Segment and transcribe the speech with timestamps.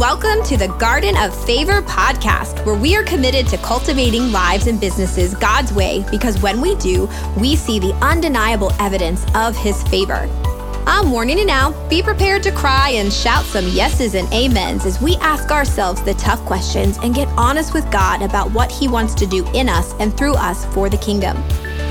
[0.00, 4.80] Welcome to the Garden of Favor podcast, where we are committed to cultivating lives and
[4.80, 7.06] businesses God's way because when we do,
[7.38, 10.26] we see the undeniable evidence of His favor.
[10.86, 15.02] I'm warning you now be prepared to cry and shout some yeses and amens as
[15.02, 19.12] we ask ourselves the tough questions and get honest with God about what He wants
[19.16, 21.36] to do in us and through us for the kingdom.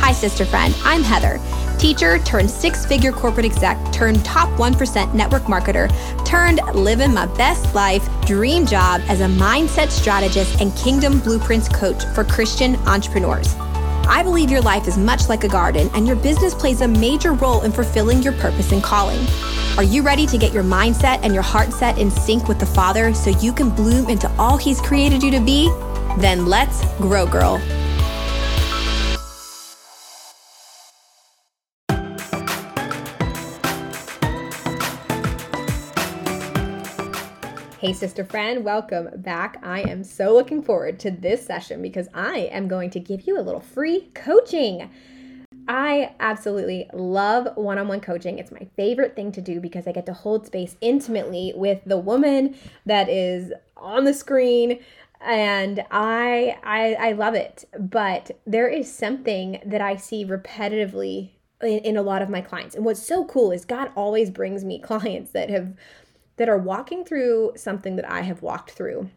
[0.00, 1.38] Hi, sister friend, I'm Heather
[1.80, 5.88] teacher turned six figure corporate exec turned top 1% network marketer
[6.26, 12.04] turned living my best life dream job as a mindset strategist and kingdom blueprints coach
[12.14, 13.54] for Christian entrepreneurs.
[14.06, 17.32] I believe your life is much like a garden and your business plays a major
[17.32, 19.26] role in fulfilling your purpose and calling.
[19.78, 22.66] Are you ready to get your mindset and your heart set in sync with the
[22.66, 25.70] Father so you can bloom into all He's created you to be?
[26.18, 27.58] Then let's grow, girl.
[37.80, 39.58] Hey, sister friend, welcome back.
[39.62, 43.40] I am so looking forward to this session because I am going to give you
[43.40, 44.90] a little free coaching.
[45.66, 48.38] I absolutely love one on one coaching.
[48.38, 51.96] It's my favorite thing to do because I get to hold space intimately with the
[51.96, 54.80] woman that is on the screen
[55.22, 61.30] and I, I I love it but there is something that I see repetitively
[61.62, 64.64] in, in a lot of my clients and what's so cool is God always brings
[64.64, 65.74] me clients that have
[66.40, 69.10] that are walking through something that I have walked through.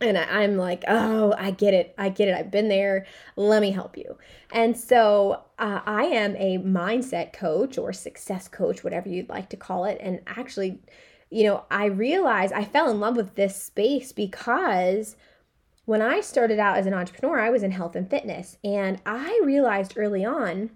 [0.00, 1.94] And I, am like, oh, I get it.
[1.98, 2.34] I get it.
[2.34, 3.04] I've been there.
[3.36, 4.16] Let me help you.
[4.54, 9.58] And so uh, I am a mindset coach or success coach, whatever you'd like to
[9.58, 9.98] call it.
[10.00, 10.80] And actually,
[11.28, 15.14] you know, I realized I fell in love with this space because
[15.84, 18.56] when I started out as an entrepreneur, I was in health and fitness.
[18.64, 20.70] And I realized early on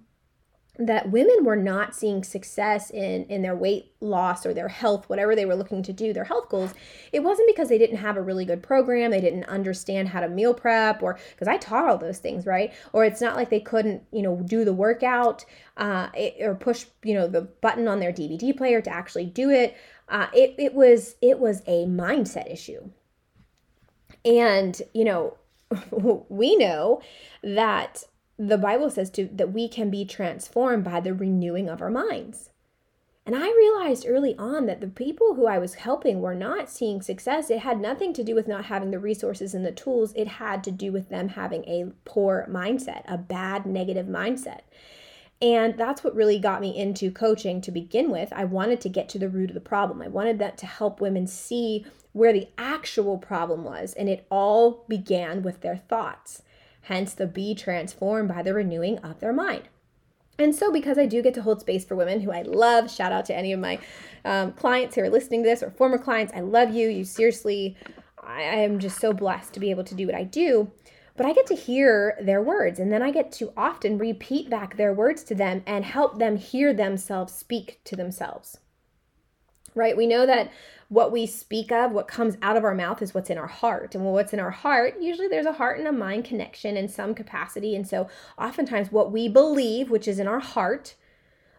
[0.81, 5.37] that women were not seeing success in in their weight loss or their health whatever
[5.37, 6.73] they were looking to do their health goals.
[7.13, 10.29] It wasn't because they didn't have a really good program they didn't understand how to
[10.29, 12.73] meal prep or because i taught all those things right?
[12.93, 15.45] Or it's not like they couldn't you know do the workout
[15.77, 16.09] uh,
[16.41, 19.77] or push you know the button on their dvd player to actually do it.
[20.09, 22.91] Uh, it, it was it was a mindset issue.
[24.25, 25.37] And you know
[26.29, 27.01] we know
[27.43, 28.05] that
[28.49, 32.49] the Bible says to that we can be transformed by the renewing of our minds.
[33.27, 37.03] And I realized early on that the people who I was helping were not seeing
[37.03, 37.51] success.
[37.51, 40.15] It had nothing to do with not having the resources and the tools.
[40.17, 44.61] It had to do with them having a poor mindset, a bad negative mindset.
[45.43, 48.33] And that's what really got me into coaching to begin with.
[48.33, 50.01] I wanted to get to the root of the problem.
[50.01, 53.93] I wanted that to help women see where the actual problem was.
[53.93, 56.43] And it all began with their thoughts
[56.83, 59.69] hence the be transformed by the renewing of their mind.
[60.39, 63.13] And so, because I do get to hold space for women who I love, shout
[63.13, 63.79] out to any of my
[64.25, 66.89] um, clients who are listening to this or former clients, I love you.
[66.89, 67.77] You seriously,
[68.23, 70.71] I, I am just so blessed to be able to do what I do.
[71.17, 74.77] But I get to hear their words, and then I get to often repeat back
[74.77, 78.59] their words to them and help them hear themselves speak to themselves.
[79.75, 79.97] Right?
[79.97, 80.51] We know that
[80.89, 83.95] what we speak of, what comes out of our mouth is what's in our heart.
[83.95, 87.15] And what's in our heart, usually there's a heart and a mind connection in some
[87.15, 87.77] capacity.
[87.77, 90.97] And so oftentimes what we believe, which is in our heart,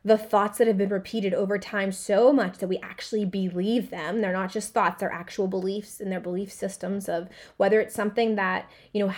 [0.03, 4.21] the thoughts that have been repeated over time so much that we actually believe them.
[4.21, 8.35] They're not just thoughts, they're actual beliefs and their belief systems of whether it's something
[8.35, 9.13] that, you know,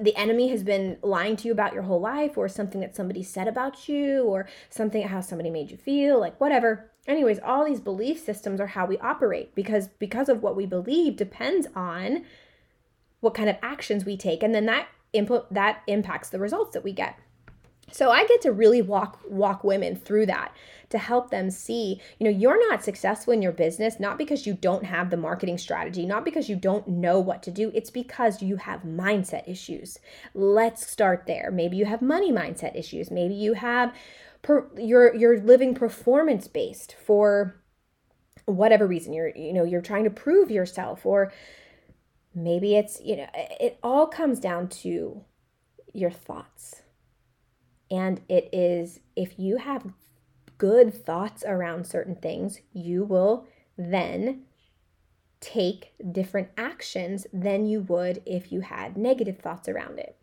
[0.00, 3.22] the enemy has been lying to you about your whole life or something that somebody
[3.22, 7.80] said about you or something how somebody made you feel, like whatever anyways all these
[7.80, 12.24] belief systems are how we operate because because of what we believe depends on
[13.20, 16.84] what kind of actions we take and then that impl- that impacts the results that
[16.84, 17.18] we get
[17.92, 20.54] so i get to really walk walk women through that
[20.88, 24.54] to help them see you know you're not successful in your business not because you
[24.54, 28.42] don't have the marketing strategy not because you don't know what to do it's because
[28.42, 29.98] you have mindset issues.
[30.34, 31.50] Let's start there.
[31.52, 33.10] Maybe you have money mindset issues.
[33.10, 33.94] Maybe you have
[34.42, 37.60] per, you're you're living performance based for
[38.46, 39.12] whatever reason.
[39.12, 41.32] You're you know you're trying to prove yourself or
[42.34, 45.22] maybe it's you know it all comes down to
[45.92, 46.81] your thoughts
[47.92, 49.92] and it is if you have
[50.58, 53.46] good thoughts around certain things you will
[53.78, 54.42] then
[55.40, 60.16] take different actions than you would if you had negative thoughts around it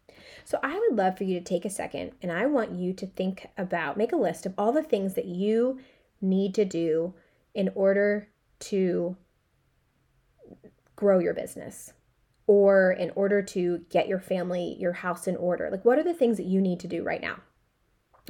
[0.44, 3.06] so I would love for you to take a second and I want you to
[3.06, 5.80] think about, make a list of all the things that you
[6.22, 7.14] need to do
[7.54, 8.30] in order
[8.60, 9.16] to
[10.96, 11.94] grow your business
[12.48, 15.70] or in order to get your family, your house in order.
[15.72, 17.38] Like, what are the things that you need to do right now?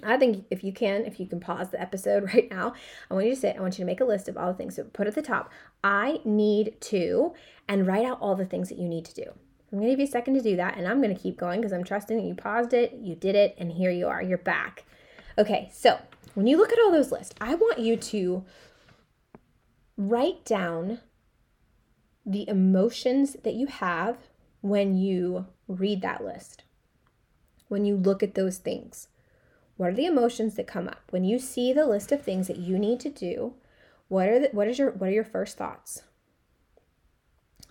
[0.04, 2.74] I think if you can, if you can pause the episode right now,
[3.10, 4.58] I want you to sit, I want you to make a list of all the
[4.58, 4.76] things.
[4.76, 5.52] So put at the top,
[5.84, 7.34] I need to,
[7.68, 9.26] and write out all the things that you need to do.
[9.72, 11.74] I'm gonna give you a second to do that, and I'm gonna keep going because
[11.74, 14.86] I'm trusting that you paused it, you did it, and here you are, you're back.
[15.38, 16.00] Okay, so
[16.34, 18.44] when you look at all those lists, I want you to
[19.96, 21.00] write down
[22.26, 24.18] the emotions that you have
[24.62, 26.64] when you read that list,
[27.68, 29.08] when you look at those things.
[29.80, 32.58] What are the emotions that come up when you see the list of things that
[32.58, 33.54] you need to do?
[34.10, 36.04] What are the, what is your what are your first thoughts?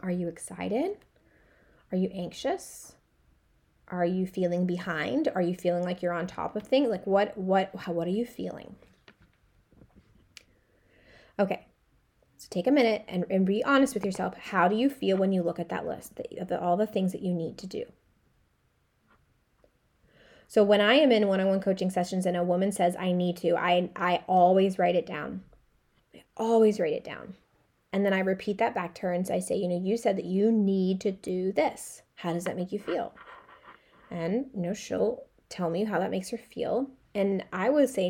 [0.00, 0.96] Are you excited?
[1.92, 2.94] Are you anxious?
[3.88, 5.28] Are you feeling behind?
[5.34, 6.88] Are you feeling like you're on top of things?
[6.88, 8.76] Like what what how, what are you feeling?
[11.38, 11.66] Okay.
[12.38, 14.34] So take a minute and, and be honest with yourself.
[14.34, 17.20] How do you feel when you look at that list of all the things that
[17.20, 17.84] you need to do?
[20.48, 23.54] So when I am in one-on-one coaching sessions and a woman says I need to,
[23.54, 25.42] I I always write it down.
[26.14, 27.34] I always write it down.
[27.92, 30.16] And then I repeat that back to her and I say, you know, you said
[30.16, 32.02] that you need to do this.
[32.14, 33.14] How does that make you feel?
[34.10, 36.88] And you know, she'll tell me how that makes her feel.
[37.14, 38.08] And I would say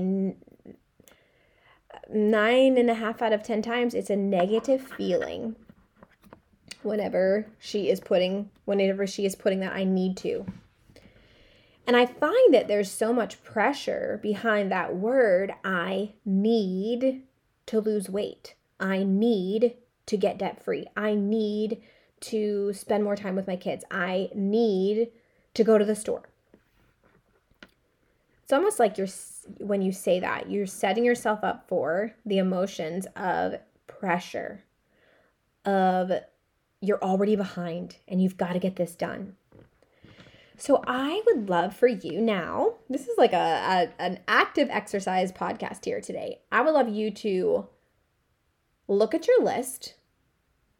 [2.08, 5.56] nine and a half out of ten times it's a negative feeling
[6.82, 10.46] whenever she is putting whenever she is putting that I need to
[11.88, 17.22] and I find that there's so much pressure behind that word I need
[17.64, 18.54] to lose weight.
[18.78, 19.74] I need
[20.04, 20.86] to get debt free.
[20.94, 21.80] I need
[22.20, 23.86] to spend more time with my kids.
[23.90, 25.08] I need
[25.54, 26.28] to go to the store.
[28.42, 29.08] It's almost like you're
[29.56, 33.54] when you say that, you're setting yourself up for the emotions of
[33.86, 34.62] pressure
[35.64, 36.12] of
[36.82, 39.36] you're already behind and you've got to get this done.
[40.60, 42.74] So I would love for you now.
[42.90, 43.36] This is like a,
[43.96, 46.40] a, an active exercise podcast here today.
[46.50, 47.68] I would love you to
[48.88, 49.94] look at your list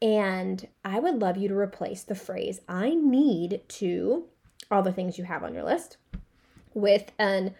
[0.03, 4.25] and I would love you to replace the phrase I need to
[4.69, 5.97] all the things you have on your list
[6.75, 7.55] with an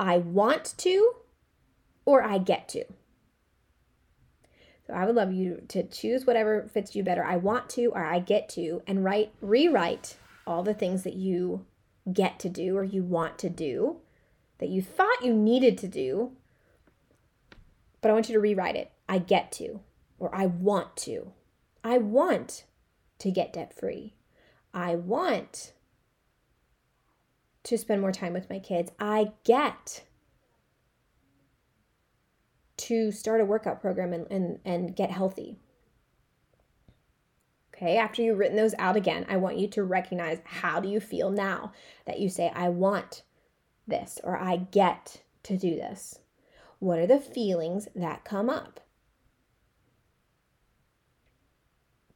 [0.00, 1.12] I want to
[2.04, 2.84] or I get to.
[4.88, 7.22] So I would love you to choose whatever fits you better.
[7.22, 10.16] I want to or I get to and write rewrite
[10.48, 11.66] all the things that you
[12.12, 13.98] get to do or you want to do
[14.58, 16.32] that you thought you needed to do,
[18.00, 18.90] but I want you to rewrite it.
[19.08, 19.80] I get to,
[20.18, 21.32] or I want to.
[21.84, 22.64] I want
[23.18, 24.14] to get debt free.
[24.74, 25.72] I want
[27.64, 28.90] to spend more time with my kids.
[28.98, 30.04] I get
[32.78, 35.58] to start a workout program and, and, and get healthy.
[37.78, 40.98] Okay, after you've written those out again, I want you to recognize how do you
[40.98, 41.72] feel now
[42.06, 43.22] that you say, I want
[43.86, 46.18] this or I get to do this?
[46.80, 48.80] What are the feelings that come up?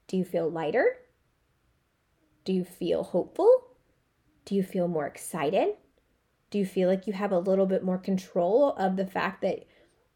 [0.09, 0.97] Do you feel lighter?
[2.45, 3.69] Do you feel hopeful?
[4.45, 5.77] Do you feel more excited?
[6.51, 9.65] Do you feel like you have a little bit more control of the fact that,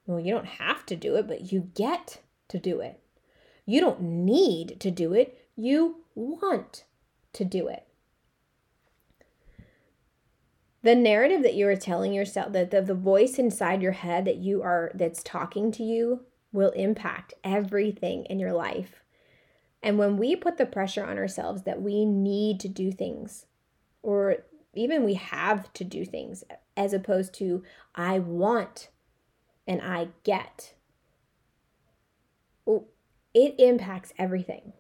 [0.07, 3.01] well, you don't have to do it, but you get to do it?
[3.67, 6.85] You don't need to do it, you want
[7.35, 7.87] to do it.
[10.83, 14.37] The narrative that you are telling yourself, that the, the voice inside your head that
[14.37, 16.21] you are that's talking to you
[16.53, 19.03] will impact everything in your life.
[19.83, 23.47] And when we put the pressure on ourselves that we need to do things,
[24.03, 24.37] or
[24.75, 26.45] even we have to do things,
[26.77, 27.65] as opposed to
[27.95, 28.89] I want
[29.67, 30.75] and I get,
[33.37, 34.73] it impacts everything.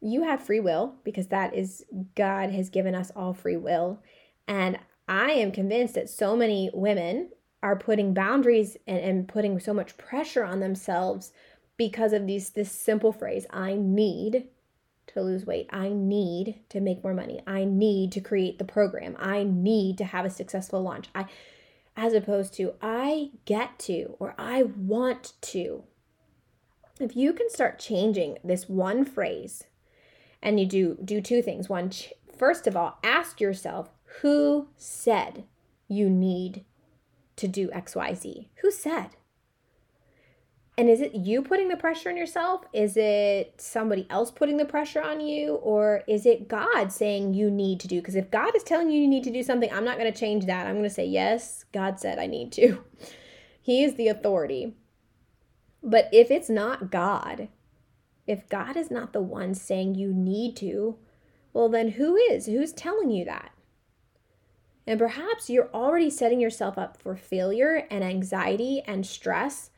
[0.00, 1.84] You have free will because that is
[2.16, 4.02] God has given us all free will.
[4.48, 7.30] And I am convinced that so many women
[7.62, 11.32] are putting boundaries and, and putting so much pressure on themselves
[11.76, 14.48] because of these this simple phrase, I need
[15.06, 15.68] to lose weight.
[15.70, 17.42] I need to make more money.
[17.46, 19.16] I need to create the program.
[19.20, 21.10] I need to have a successful launch.
[21.14, 21.26] I
[21.96, 25.84] as opposed to I get to or I want to
[27.02, 29.64] if you can start changing this one phrase
[30.42, 31.68] and you do do two things.
[31.68, 31.90] One
[32.36, 33.90] first of all ask yourself
[34.20, 35.44] who said
[35.88, 36.64] you need
[37.36, 39.10] to do xyz who said?
[40.78, 42.64] And is it you putting the pressure on yourself?
[42.72, 45.56] Is it somebody else putting the pressure on you?
[45.56, 48.00] Or is it god saying you need to do?
[48.00, 50.18] Because if god is telling you you need to do something i'm not going to
[50.18, 50.66] change that.
[50.66, 52.82] I'm going to say yes god said i need to.
[53.64, 54.74] He is the authority
[55.82, 57.48] but if it's not God,
[58.26, 60.96] if God is not the one saying you need to,
[61.52, 62.46] well, then who is?
[62.46, 63.52] Who's telling you that?
[64.86, 69.70] And perhaps you're already setting yourself up for failure and anxiety and stress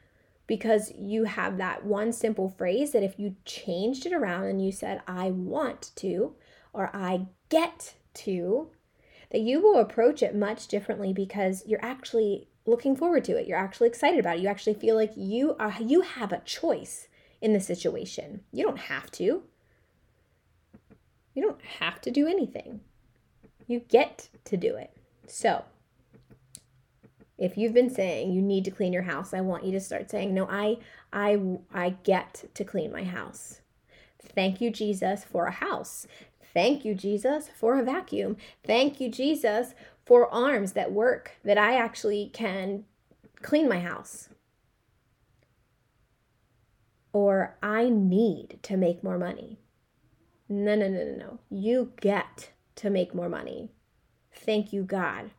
[0.46, 4.72] because you have that one simple phrase that if you changed it around and you
[4.72, 6.34] said, I want to,
[6.72, 8.70] or I get to,
[9.30, 13.46] that you will approach it much differently because you're actually looking forward to it.
[13.46, 14.42] You're actually excited about it.
[14.42, 17.08] You actually feel like you are you have a choice
[17.40, 18.40] in the situation.
[18.52, 19.42] You don't have to.
[21.34, 22.80] You don't have to do anything.
[23.66, 24.92] You get to do it.
[25.26, 25.64] So,
[27.36, 30.10] if you've been saying you need to clean your house, I want you to start
[30.10, 30.78] saying, "No, I
[31.12, 33.60] I I get to clean my house."
[34.34, 36.06] Thank you Jesus for a house.
[36.54, 38.36] Thank you Jesus for a vacuum.
[38.64, 42.84] Thank you Jesus for arms that work that I actually can
[43.42, 44.28] clean my house.
[47.12, 49.58] Or I need to make more money.
[50.48, 51.38] No, no, no, no, no.
[51.48, 53.70] You get to make more money.
[54.34, 55.30] Thank you, God,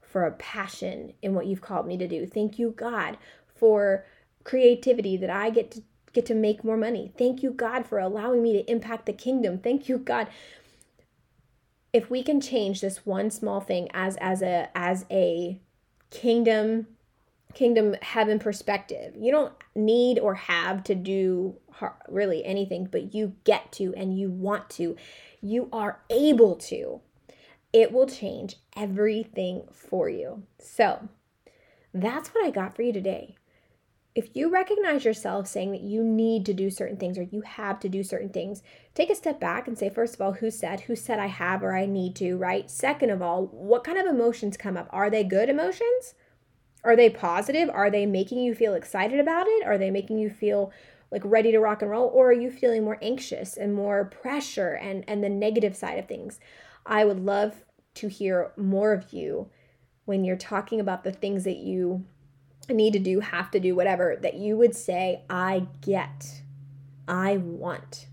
[0.00, 2.26] for a passion in what you've called me to do.
[2.26, 4.04] Thank you, God, for
[4.44, 7.12] creativity that I get to get to make more money.
[7.18, 9.58] Thank you, God, for allowing me to impact the kingdom.
[9.58, 10.28] Thank you, God.
[11.92, 15.60] If we can change this one small thing as as a as a
[16.10, 16.86] kingdom
[17.54, 19.14] kingdom heaven perspective.
[19.16, 21.56] You don't need or have to do
[22.08, 24.96] really anything, but you get to and you want to.
[25.40, 27.00] You are able to.
[27.72, 30.44] It will change everything for you.
[30.58, 31.08] So,
[31.92, 33.37] that's what I got for you today.
[34.18, 37.78] If you recognize yourself saying that you need to do certain things or you have
[37.78, 40.80] to do certain things, take a step back and say, first of all, who said?
[40.80, 42.68] Who said I have or I need to, right?
[42.68, 44.88] Second of all, what kind of emotions come up?
[44.90, 46.14] Are they good emotions?
[46.82, 47.70] Are they positive?
[47.72, 49.64] Are they making you feel excited about it?
[49.64, 50.72] Are they making you feel
[51.12, 52.08] like ready to rock and roll?
[52.08, 56.08] Or are you feeling more anxious and more pressure and, and the negative side of
[56.08, 56.40] things?
[56.84, 57.62] I would love
[57.94, 59.48] to hear more of you
[60.06, 62.04] when you're talking about the things that you
[62.74, 66.42] need to do, have to do, whatever, that you would say, I get,
[67.06, 68.06] I want.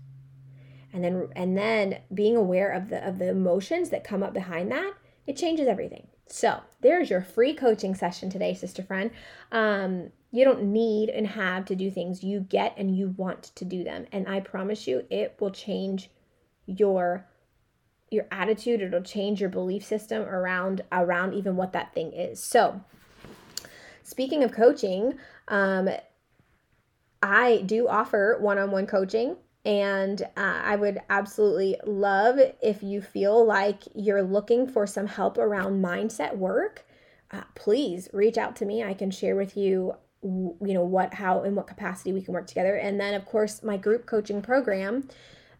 [0.92, 4.72] And then and then being aware of the of the emotions that come up behind
[4.72, 4.94] that,
[5.26, 6.06] it changes everything.
[6.28, 9.10] So there's your free coaching session today, sister friend.
[9.52, 12.24] Um, you don't need and have to do things.
[12.24, 14.06] You get and you want to do them.
[14.10, 16.10] And I promise you, it will change
[16.66, 17.26] your
[18.10, 18.80] your attitude.
[18.80, 22.42] It'll change your belief system around around even what that thing is.
[22.42, 22.80] So
[24.06, 25.14] speaking of coaching,
[25.48, 25.88] um,
[27.22, 29.36] I do offer one-on-one coaching.
[29.64, 35.38] And uh, I would absolutely love if you feel like you're looking for some help
[35.38, 36.86] around mindset work.
[37.32, 38.84] Uh, please reach out to me.
[38.84, 42.46] I can share with you, you know, what, how, in what capacity we can work
[42.46, 42.76] together.
[42.76, 45.08] And then, of course, my group coaching program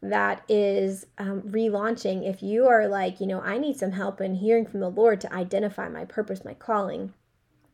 [0.03, 2.31] that is um, relaunching.
[2.31, 5.21] If you are like, you know, I need some help in hearing from the Lord
[5.23, 7.13] to identify my purpose, my calling,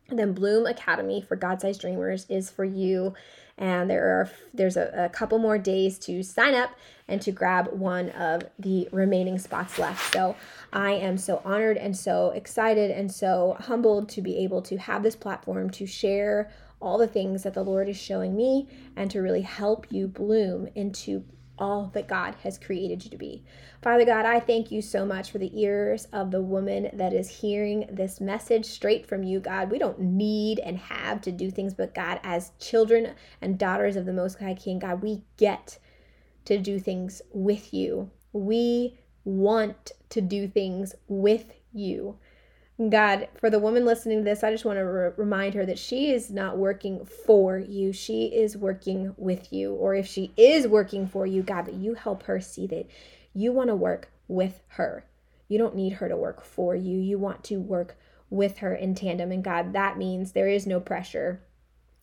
[0.09, 3.15] then Bloom Academy for God Sized Dreamers is for you.
[3.59, 6.71] And there are there's a, a, couple more days to sign up
[7.07, 10.13] and to grab one of the remaining spots left.
[10.13, 10.35] So
[10.73, 15.03] i am so honored and so excited and so humbled to be able to have
[15.03, 19.21] this platform to share all the things that the lord is showing me and to
[19.21, 21.25] really help you bloom into
[21.59, 23.45] all that God has created you to be.
[23.83, 27.29] Father God, I thank you so much for the ears of the woman that is
[27.29, 29.71] hearing this message straight from you, God.
[29.71, 34.07] We don't need and have to do things, but God, as children and daughters of
[34.07, 35.79] the Most High King, God, we get
[36.45, 38.11] to do things with you.
[38.33, 42.19] We want to do things with you.
[42.91, 45.79] God, for the woman listening to this, I just want to re- remind her that
[45.79, 47.93] she is not working for you.
[47.93, 49.75] She is working with you.
[49.75, 52.87] Or if she is working for you, God, that you help her see that
[53.35, 55.05] you want to work with her.
[55.49, 56.99] You don't need her to work for you.
[56.99, 57.97] You want to work
[58.31, 59.31] with her in tandem.
[59.31, 61.43] And God, that means there is no pressure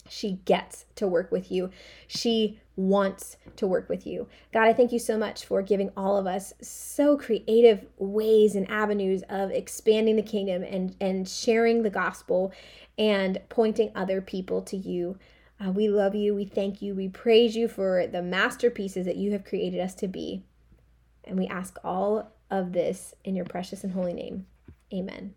[0.10, 1.70] she gets to work with you.
[2.08, 4.28] She wants to work with you.
[4.54, 8.70] God, I thank you so much for giving all of us so creative ways and
[8.70, 12.54] avenues of expanding the kingdom and, and sharing the gospel
[12.98, 15.18] and pointing other people to you.
[15.64, 16.34] Uh, we love you.
[16.34, 16.96] We thank you.
[16.96, 20.44] We praise you for the masterpieces that you have created us to be.
[21.26, 24.46] And we ask all of this in your precious and holy name.
[24.94, 25.36] Amen.